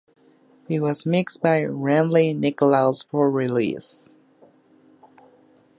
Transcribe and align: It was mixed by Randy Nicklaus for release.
It 0.67 0.79
was 0.79 1.05
mixed 1.05 1.43
by 1.43 1.63
Randy 1.63 2.33
Nicklaus 2.33 3.03
for 3.03 3.29
release. 3.29 4.15